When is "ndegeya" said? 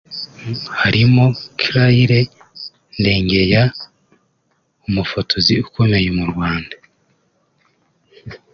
2.99-3.63